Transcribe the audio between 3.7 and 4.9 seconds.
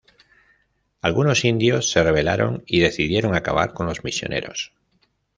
con los misioneros.